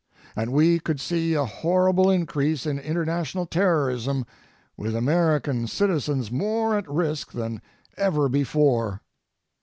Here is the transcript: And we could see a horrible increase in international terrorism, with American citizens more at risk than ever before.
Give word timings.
And 0.35 0.51
we 0.51 0.79
could 0.79 0.99
see 0.99 1.35
a 1.35 1.45
horrible 1.45 2.09
increase 2.09 2.65
in 2.65 2.79
international 2.79 3.45
terrorism, 3.45 4.25
with 4.75 4.95
American 4.95 5.67
citizens 5.67 6.31
more 6.31 6.75
at 6.75 6.89
risk 6.89 7.31
than 7.33 7.61
ever 7.99 8.27
before. 8.27 9.01